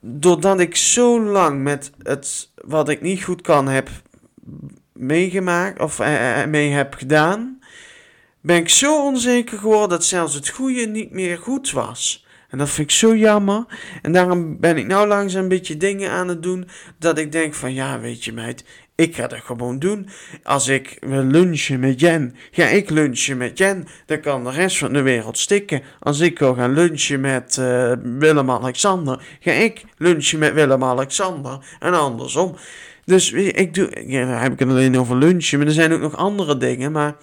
[0.01, 3.89] doordat ik zo lang met het wat ik niet goed kan heb
[4.93, 7.59] meegemaakt of eh, eh, mee heb gedaan,
[8.41, 12.27] ben ik zo onzeker geworden dat zelfs het goede niet meer goed was.
[12.49, 13.65] En dat vind ik zo jammer.
[14.03, 17.55] En daarom ben ik nou langzaam een beetje dingen aan het doen dat ik denk
[17.55, 18.65] van ja, weet je meid,
[19.01, 20.09] ik ga dat gewoon doen.
[20.43, 23.87] Als ik wil lunchen met Jen, ga ik lunchen met Jen.
[24.07, 25.83] Dan kan de rest van de wereld stikken.
[26.01, 31.59] Als ik wil gaan lunchen met uh, Willem-Alexander, ga ik lunchen met Willem-Alexander.
[31.79, 32.57] En andersom.
[33.05, 36.01] Dus ik doe, ja, dan heb ik het alleen over lunchen, maar er zijn ook
[36.01, 36.93] nog andere dingen.
[36.93, 37.17] Maar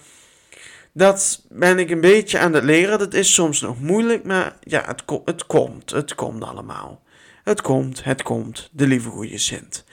[0.92, 2.98] dat ben ik een beetje aan het leren.
[2.98, 5.90] Dat is soms nog moeilijk, maar ja, het, het komt.
[5.90, 7.02] Het komt allemaal.
[7.44, 9.84] Het komt, het komt, de lieve goede Sint.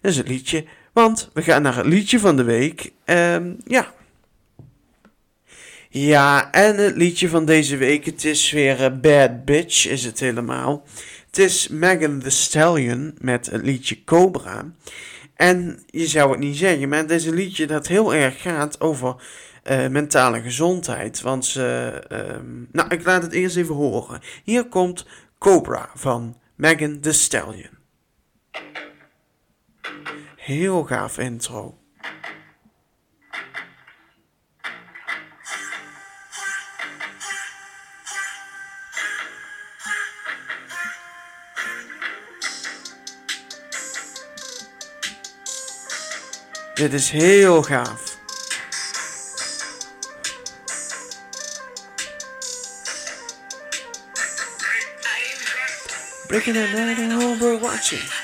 [0.00, 2.92] Dat is het liedje want we gaan naar het liedje van de week.
[3.04, 3.92] Um, ja.
[5.88, 10.20] Ja, en het liedje van deze week, het is weer uh, Bad Bitch, is het
[10.20, 10.84] helemaal.
[11.26, 14.72] Het is Megan the Stallion met het liedje Cobra.
[15.34, 18.80] En je zou het niet zeggen, maar het is een liedje dat heel erg gaat
[18.80, 19.16] over
[19.70, 21.20] uh, mentale gezondheid.
[21.20, 22.18] Want ze, uh,
[22.72, 24.20] nou, ik laat het eerst even horen.
[24.44, 25.06] Hier komt
[25.38, 27.70] Cobra van Megan the Stallion.
[30.44, 31.78] Heel gaaf intro.
[46.74, 48.18] Dit is heel gaaf.
[56.26, 58.23] Breaking it down and over watching.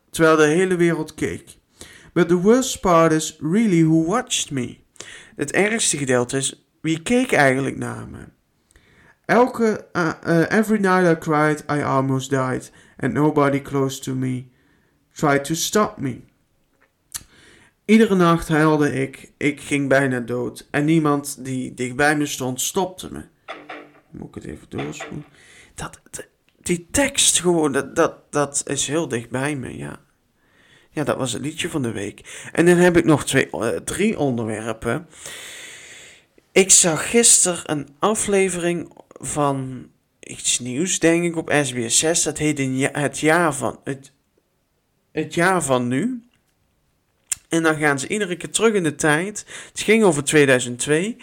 [0.11, 1.57] terwijl de hele wereld keek.
[2.13, 4.77] But the worst part is really who watched me.
[5.35, 8.19] Het ergste gedeelte is wie keek eigenlijk naar me.
[9.25, 14.45] Elke, uh, uh, every night I cried, I almost died, and nobody close to me
[15.13, 16.21] tried to stop me.
[17.85, 23.11] Iedere nacht huilde ik, ik ging bijna dood, en niemand die dichtbij me stond stopte
[23.11, 23.23] me.
[24.11, 25.25] Moet ik het even doorspoelen?
[25.75, 25.99] Dat,
[26.63, 29.99] die tekst gewoon, dat, dat, dat is heel dicht bij me, ja.
[30.93, 32.49] Ja, dat was het liedje van de week.
[32.51, 35.07] En dan heb ik nog twee, uh, drie onderwerpen.
[36.51, 42.23] Ik zag gisteren een aflevering van iets nieuws, denk ik, op SBS 6.
[42.23, 42.57] Dat heet
[42.91, 44.11] het jaar van, het,
[45.11, 46.25] het jaar van nu.
[47.49, 49.45] En dan gaan ze iedere keer terug in de tijd.
[49.69, 51.17] Het ging over 2002.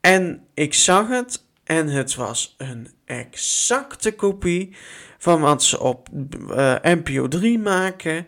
[0.00, 4.76] En ik zag het en het was een exacte kopie
[5.18, 6.08] van wat ze op
[6.50, 8.26] uh, NPO 3 maken.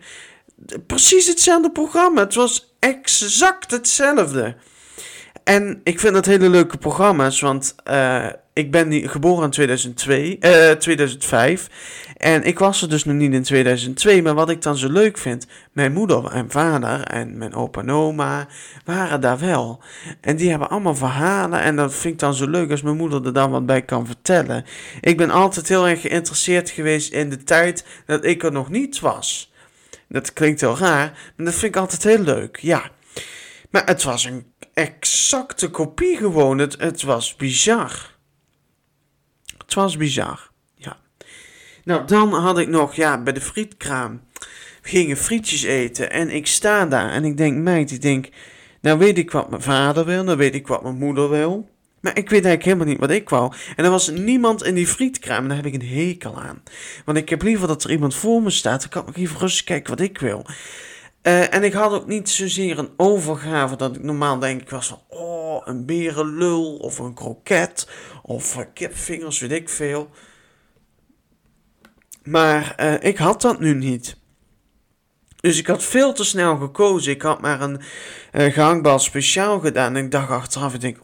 [0.87, 2.21] Precies hetzelfde programma.
[2.21, 4.55] Het was exact hetzelfde.
[5.45, 10.71] En ik vind dat hele leuke programma's, want uh, ik ben geboren in 2002, uh,
[10.71, 11.69] 2005.
[12.17, 14.21] En ik was er dus nog niet in 2002.
[14.21, 17.91] Maar wat ik dan zo leuk vind, mijn moeder en vader en mijn opa en
[17.91, 18.47] oma
[18.85, 19.83] waren daar wel.
[20.21, 21.61] En die hebben allemaal verhalen.
[21.61, 24.05] En dat vind ik dan zo leuk als mijn moeder er dan wat bij kan
[24.05, 24.65] vertellen.
[25.01, 28.99] Ik ben altijd heel erg geïnteresseerd geweest in de tijd dat ik er nog niet
[28.99, 29.53] was.
[30.07, 32.89] Dat klinkt heel raar, maar dat vind ik altijd heel leuk, ja.
[33.69, 36.57] Maar het was een exacte kopie gewoon.
[36.57, 38.13] Het, het was bizar.
[39.57, 40.49] Het was bizar.
[40.75, 40.97] Ja.
[41.83, 44.21] Nou, dan had ik nog, ja, bij de frietkraam.
[44.81, 48.29] We gingen frietjes eten en ik sta daar en ik denk, meid, ik denk,
[48.81, 51.69] nou weet ik wat mijn vader wil, nou weet ik wat mijn moeder wil.
[52.05, 53.53] Maar ik weet eigenlijk helemaal niet wat ik wou.
[53.75, 56.63] En er was niemand in die frietkraam en daar heb ik een hekel aan.
[57.05, 58.81] Want ik heb liever dat er iemand voor me staat.
[58.81, 60.45] Dan kan ik even rustig kijken wat ik wil.
[61.27, 64.87] Uh, en ik had ook niet zozeer een overgave dat ik normaal denk ik was
[64.87, 67.89] van, oh, een berenlul of een kroket
[68.23, 70.09] of uh, kipvingers, weet ik veel.
[72.23, 74.17] Maar uh, ik had dat nu niet.
[75.35, 77.11] Dus ik had veel te snel gekozen.
[77.11, 77.81] Ik had maar een
[78.51, 79.95] gehaktbal speciaal gedaan.
[79.95, 80.97] En ik dacht achteraf, ik denk,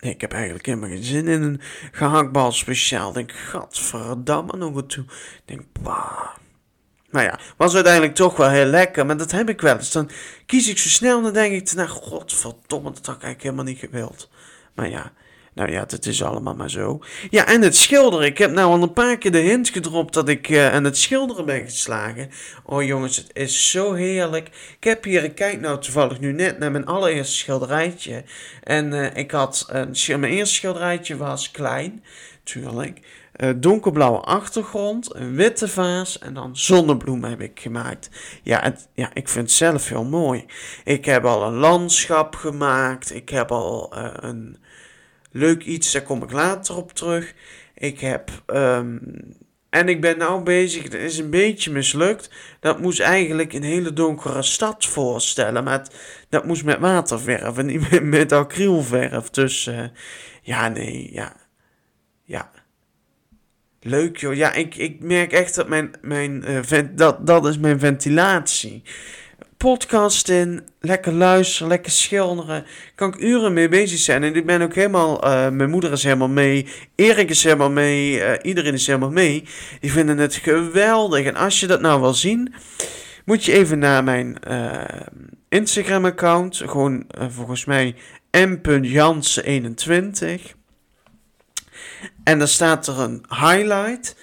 [0.00, 1.60] nee, ik heb eigenlijk helemaal geen zin in een
[1.92, 3.08] gehaktbal speciaal.
[3.08, 5.04] Ik denk, gadverdamme nog een toe.
[5.04, 6.39] Ik denk, bah
[7.10, 9.06] nou ja, was uiteindelijk toch wel heel lekker.
[9.06, 9.92] Maar dat heb ik wel eens.
[9.92, 10.10] Dan
[10.46, 13.78] kies ik zo snel dan denk ik, nou godverdomme, dat had ik eigenlijk helemaal niet
[13.78, 14.28] gewild.
[14.74, 15.12] Maar ja,
[15.54, 17.00] nou ja, het is allemaal maar zo.
[17.30, 18.26] Ja, en het schilderen.
[18.26, 20.98] Ik heb nou al een paar keer de hint gedropt dat ik uh, aan het
[20.98, 22.30] schilderen ben geslagen.
[22.64, 24.48] Oh jongens, het is zo heerlijk.
[24.76, 28.24] Ik heb hier, ik kijk nou toevallig nu net naar mijn allereerste schilderijtje.
[28.62, 29.66] En uh, ik had,
[30.06, 32.04] mijn eerste schilderijtje was klein,
[32.44, 33.00] tuurlijk
[33.56, 38.10] donkerblauwe achtergrond, een witte vaas en dan zonnebloemen heb ik gemaakt.
[38.42, 40.44] Ja, het, ja, ik vind het zelf heel mooi.
[40.84, 43.14] Ik heb al een landschap gemaakt.
[43.14, 44.58] Ik heb al uh, een
[45.30, 47.34] leuk iets, daar kom ik later op terug.
[47.74, 48.30] Ik heb...
[48.46, 49.00] Um,
[49.70, 52.30] en ik ben nou bezig, het is een beetje mislukt.
[52.60, 55.64] Dat moest eigenlijk een hele donkere stad voorstellen.
[55.64, 55.88] Maar
[56.28, 59.30] dat moest met waterverf en niet met, acrylverf.
[59.30, 59.84] Dus uh,
[60.42, 61.36] ja, nee, ja.
[62.24, 62.50] Ja.
[63.82, 64.34] Leuk joh.
[64.34, 68.82] Ja, ik, ik merk echt dat mijn, mijn uh, vent, dat, dat is mijn ventilatie.
[69.56, 72.64] Podcast in, lekker luisteren, lekker schilderen.
[72.94, 74.22] Kan ik uren mee bezig zijn.
[74.22, 76.66] En ik ben ook helemaal, uh, mijn moeder is helemaal mee.
[76.94, 78.12] Erik is helemaal mee.
[78.12, 79.44] Uh, iedereen is helemaal mee.
[79.80, 81.26] Die vinden het geweldig.
[81.26, 82.54] En als je dat nou wil zien,
[83.24, 84.38] moet je even naar mijn
[85.48, 86.56] Instagram account.
[86.56, 87.94] Gewoon volgens mij
[88.30, 90.58] m.jansen21.
[92.30, 94.16] En dan staat er een highlight,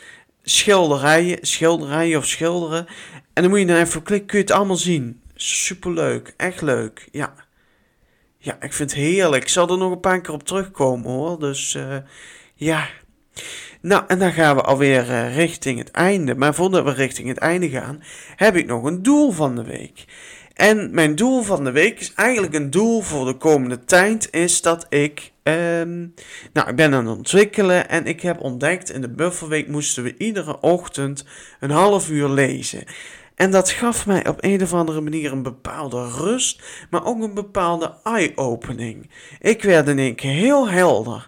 [0.44, 2.88] schilderijen, schilderijen of schilderen.
[3.34, 5.22] En dan moet je dan even klikken, kun je het allemaal zien.
[5.36, 7.34] Superleuk, echt leuk, ja.
[8.38, 9.44] Ja, ik vind het heerlijk.
[9.44, 11.40] Ik zal er nog een paar keer op terugkomen hoor.
[11.40, 11.98] Dus uh,
[12.56, 12.88] ja.
[13.82, 16.36] Nou, en dan gaan we alweer uh, richting het einde.
[16.36, 18.04] Maar voordat we richting het einde gaan,
[18.36, 20.06] heb ik nog een doel van de week.
[20.54, 24.28] En mijn doel van de week is eigenlijk een doel voor de komende tijd.
[24.32, 25.32] Is dat ik.
[25.48, 26.14] Um,
[26.54, 27.90] nou, ik ben aan het ontwikkelen.
[27.90, 28.92] En ik heb ontdekt.
[28.92, 31.26] In de bufferweek moesten we iedere ochtend
[31.60, 32.84] een half uur lezen.
[33.36, 36.62] En dat gaf mij op een of andere manier een bepaalde rust.
[36.90, 39.10] Maar ook een bepaalde eye-opening.
[39.40, 41.28] Ik werd in één keer heel helder.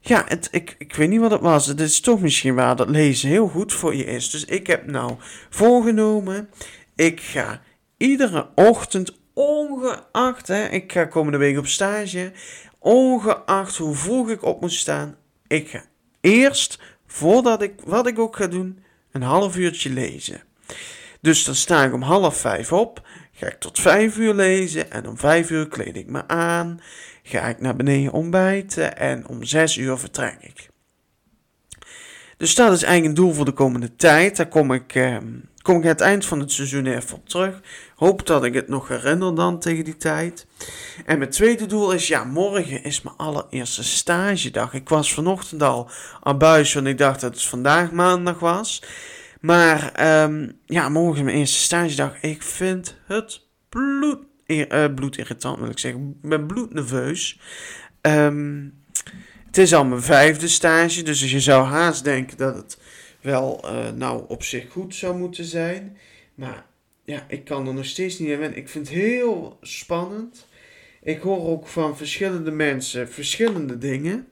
[0.00, 1.66] Ja, het, ik, ik weet niet wat het was.
[1.66, 4.30] Het is toch misschien waar dat lezen heel goed voor je is.
[4.30, 5.14] Dus ik heb nou
[5.50, 6.48] voorgenomen.
[6.96, 7.60] Ik ga
[7.96, 12.32] iedere ochtend, ongeacht, hè, ik ga komende week op stage,
[12.80, 15.16] ongeacht hoe vroeg ik op moet staan,
[15.46, 15.84] ik ga
[16.20, 20.42] eerst, voordat ik, wat ik ook ga doen, een half uurtje lezen.
[21.20, 25.08] Dus dan sta ik om half vijf op, ga ik tot vijf uur lezen en
[25.08, 26.80] om vijf uur kleed ik me aan,
[27.22, 30.68] ga ik naar beneden ontbijten en om zes uur vertrek ik.
[32.36, 34.36] Dus dat is eigenlijk een doel voor de komende tijd.
[34.36, 35.16] Daar kom ik, eh,
[35.62, 37.60] kom ik het eind van het seizoen even op terug.
[37.94, 40.46] Hoop dat ik het nog herinner dan tegen die tijd.
[41.06, 44.72] En mijn tweede doel is, ja, morgen is mijn allereerste stagedag.
[44.72, 45.90] Ik was vanochtend al
[46.22, 48.82] aan buis, want ik dacht dat het vandaag maandag was.
[49.40, 49.92] Maar
[50.22, 52.20] um, ja, morgen mijn eerste stagedag.
[52.20, 56.18] Ik vind het bloed, uh, bloedirritant, wil ik zeggen.
[56.22, 57.40] Ik ben bloednerveus.
[58.02, 58.78] Um,
[59.46, 62.78] Het is al mijn vijfde stage, dus je zou haast denken dat het
[63.20, 65.96] wel uh, nou op zich goed zou moeten zijn.
[66.34, 66.64] Maar
[67.04, 68.58] ja, ik kan er nog steeds niet aan wennen.
[68.58, 70.46] Ik vind het heel spannend.
[71.02, 74.26] Ik hoor ook van verschillende mensen verschillende dingen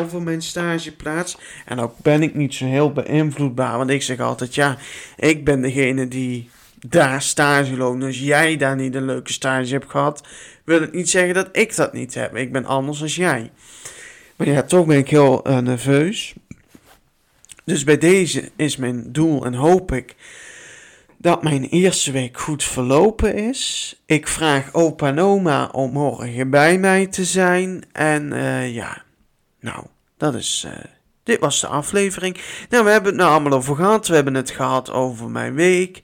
[0.00, 1.38] over mijn stageplaats.
[1.64, 3.76] En ook ben ik niet zo heel beïnvloedbaar.
[3.78, 4.78] Want ik zeg altijd, ja,
[5.16, 6.50] ik ben degene die
[6.86, 8.00] daar stage loopt.
[8.00, 10.26] Dus jij daar niet een leuke stage hebt gehad,
[10.64, 12.36] wil het niet zeggen dat ik dat niet heb.
[12.36, 13.50] Ik ben anders als jij.
[14.36, 16.34] Maar ja, toch ben ik heel uh, nerveus.
[17.68, 20.16] Dus bij deze is mijn doel en hoop ik
[21.18, 23.94] dat mijn eerste week goed verlopen is.
[24.06, 27.84] Ik vraag opa en oma om morgen bij mij te zijn.
[27.92, 29.02] En uh, ja,
[29.60, 30.64] nou, dat is.
[30.66, 30.72] Uh,
[31.22, 32.40] dit was de aflevering.
[32.68, 34.08] Nou, we hebben het nou allemaal over gehad.
[34.08, 36.00] We hebben het gehad over mijn week.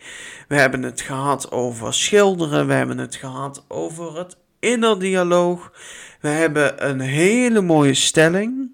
[0.49, 2.67] We hebben het gehad over schilderen.
[2.67, 5.73] We hebben het gehad over het innerdialoog.
[6.21, 8.74] We hebben een hele mooie stelling.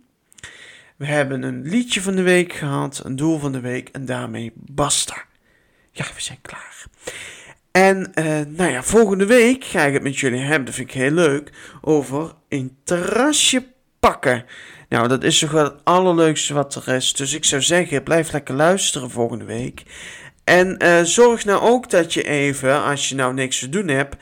[1.00, 4.52] We hebben een liedje van de week gehad, een doel van de week en daarmee
[4.54, 5.24] basta.
[5.92, 6.86] Ja, we zijn klaar.
[7.70, 10.94] En uh, nou ja, volgende week ga ik het met jullie hebben, dat vind ik
[10.94, 13.66] heel leuk, over een terrasje
[14.00, 14.44] pakken.
[14.88, 17.12] Nou, dat is toch wel het allerleukste wat er is.
[17.12, 19.82] Dus ik zou zeggen, blijf lekker luisteren volgende week.
[20.44, 24.16] En uh, zorg nou ook dat je even, als je nou niks te doen hebt,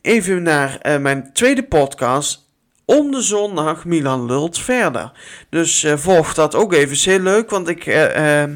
[0.00, 2.49] even naar uh, mijn tweede podcast
[2.90, 5.12] om de zondag Milan lult verder.
[5.48, 7.10] Dus uh, volg dat ook even.
[7.10, 8.54] Heel leuk, want ik uh, uh,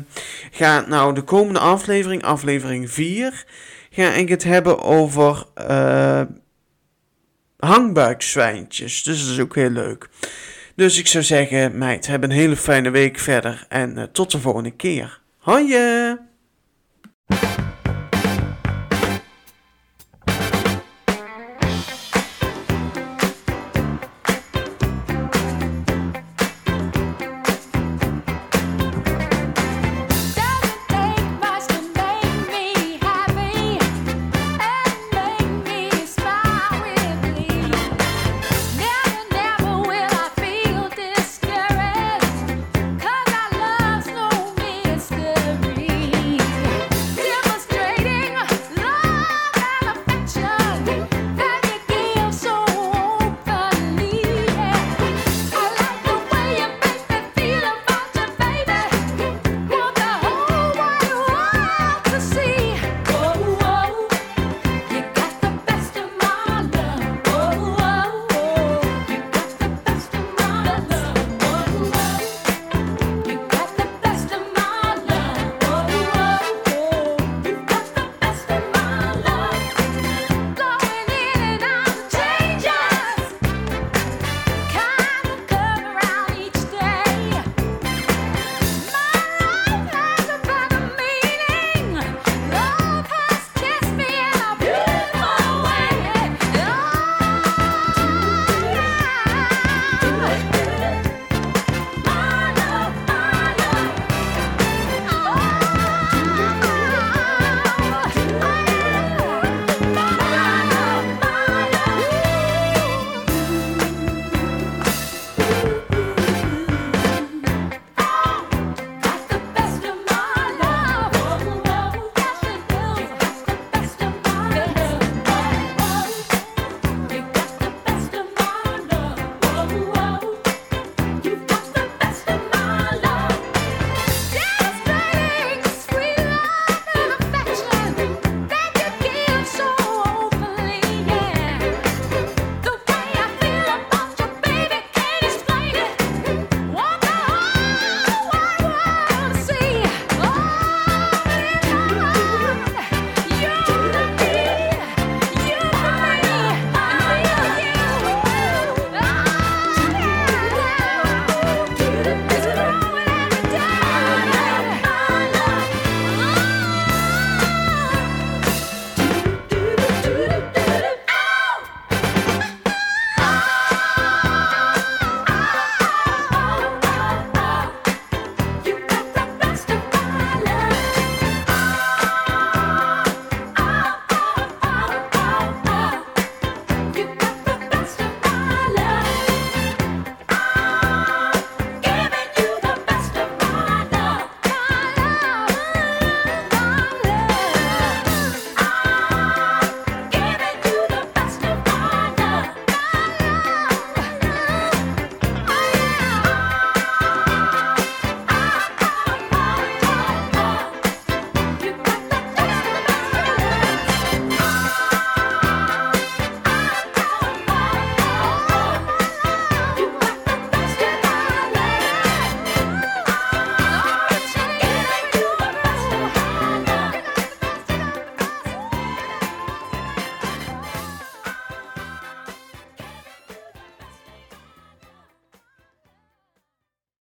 [0.50, 3.44] ga nou de komende aflevering, aflevering 4,
[3.90, 5.46] ga ik het hebben over
[7.58, 9.02] hangbuikzwijntjes.
[9.02, 10.08] Dus dat is ook heel leuk.
[10.76, 14.70] Dus ik zou zeggen, meid, heb een hele fijne week verder en tot de volgende
[14.70, 15.20] keer.
[15.38, 15.76] Hoi!